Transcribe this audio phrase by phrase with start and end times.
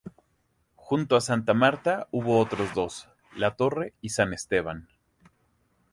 [0.77, 4.87] Junto a Santa Marta hubo otros dos, La Torre y San Esteban.